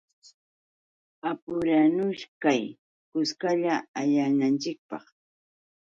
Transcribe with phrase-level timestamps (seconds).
[1.29, 2.63] Apuranuchkay
[3.09, 5.05] kuskalla allaykunanchikpaq.